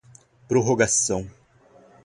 [0.47, 1.29] prorrogação